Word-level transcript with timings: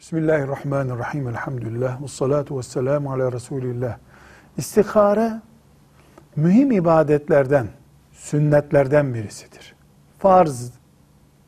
Bismillahirrahmanirrahim. 0.00 1.28
Elhamdülillah. 1.28 2.02
Ve 2.02 2.08
salatu 2.08 2.58
ve 2.58 2.62
selamu 2.62 3.12
ala 3.12 3.32
Resulillah. 3.32 3.96
İstihare 4.56 5.32
mühim 6.36 6.72
ibadetlerden, 6.72 7.66
sünnetlerden 8.12 9.14
birisidir. 9.14 9.74
Farz, 10.18 10.72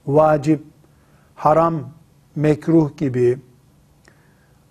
vacip, 0.07 0.65
haram, 1.35 1.75
mekruh 2.37 2.97
gibi 2.97 3.39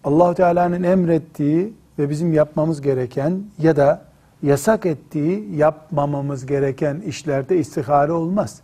allah 0.04 0.34
Teala'nın 0.34 0.84
emrettiği 0.84 1.73
ve 2.00 2.09
bizim 2.09 2.34
yapmamız 2.34 2.82
gereken 2.82 3.43
ya 3.59 3.75
da 3.75 4.05
yasak 4.43 4.86
ettiği 4.86 5.55
yapmamamız 5.55 6.45
gereken 6.45 7.00
işlerde 7.00 7.57
istihare 7.57 8.11
olmaz. 8.11 8.61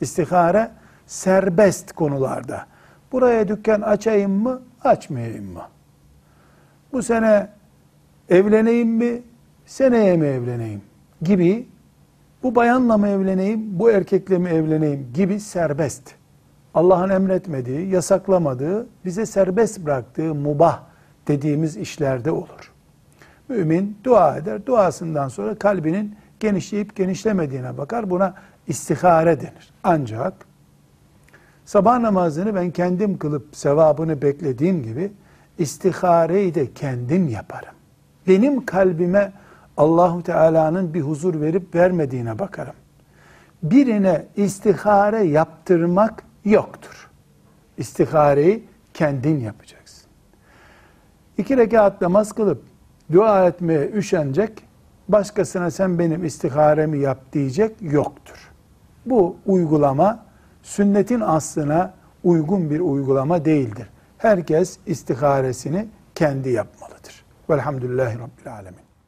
İstihare 0.00 0.70
serbest 1.06 1.92
konularda. 1.92 2.77
Buraya 3.12 3.48
dükkan 3.48 3.80
açayım 3.80 4.30
mı, 4.30 4.62
açmayayım 4.84 5.52
mı? 5.52 5.62
Bu 6.92 7.02
sene 7.02 7.48
evleneyim 8.28 8.88
mi, 8.88 9.22
seneye 9.66 10.16
mi 10.16 10.26
evleneyim 10.26 10.82
gibi 11.22 11.66
bu 12.42 12.54
bayanla 12.54 12.98
mı 12.98 13.08
evleneyim, 13.08 13.78
bu 13.78 13.90
erkekle 13.90 14.38
mi 14.38 14.48
evleneyim 14.48 15.10
gibi 15.14 15.40
serbest. 15.40 16.14
Allah'ın 16.74 17.10
emretmediği, 17.10 17.88
yasaklamadığı, 17.88 18.86
bize 19.04 19.26
serbest 19.26 19.80
bıraktığı 19.80 20.34
mubah 20.34 20.80
dediğimiz 21.28 21.76
işlerde 21.76 22.30
olur. 22.30 22.72
Mümin 23.48 23.98
dua 24.04 24.36
eder. 24.36 24.66
Duasından 24.66 25.28
sonra 25.28 25.54
kalbinin 25.54 26.16
genişleyip 26.40 26.96
genişlemediğine 26.96 27.78
bakar. 27.78 28.10
Buna 28.10 28.34
istihare 28.66 29.40
denir. 29.40 29.72
Ancak 29.82 30.32
sabah 31.68 31.98
namazını 31.98 32.54
ben 32.54 32.70
kendim 32.70 33.18
kılıp 33.18 33.56
sevabını 33.56 34.22
beklediğim 34.22 34.82
gibi 34.82 35.12
istihareyi 35.58 36.54
de 36.54 36.72
kendim 36.72 37.28
yaparım. 37.28 37.74
Benim 38.28 38.66
kalbime 38.66 39.32
Allahu 39.76 40.22
Teala'nın 40.22 40.94
bir 40.94 41.00
huzur 41.00 41.40
verip 41.40 41.74
vermediğine 41.74 42.38
bakarım. 42.38 42.74
Birine 43.62 44.26
istihare 44.36 45.22
yaptırmak 45.22 46.22
yoktur. 46.44 47.10
İstihareyi 47.78 48.64
kendin 48.94 49.40
yapacaksın. 49.40 50.08
İki 51.38 51.56
rekat 51.56 52.00
namaz 52.00 52.32
kılıp 52.32 52.62
dua 53.12 53.46
etmeye 53.46 53.90
üşenecek, 53.90 54.62
başkasına 55.08 55.70
sen 55.70 55.98
benim 55.98 56.24
istiharemi 56.24 56.98
yap 56.98 57.18
diyecek 57.32 57.76
yoktur. 57.80 58.50
Bu 59.06 59.36
uygulama 59.46 60.27
sünnetin 60.62 61.20
aslına 61.20 61.94
uygun 62.24 62.70
bir 62.70 62.80
uygulama 62.80 63.44
değildir. 63.44 63.88
Herkes 64.18 64.78
istiharesini 64.86 65.88
kendi 66.14 66.50
yapmalıdır. 66.50 67.24
Velhamdülillahi 67.50 68.18
Rabbil 68.18 68.52
Alemin. 68.52 68.87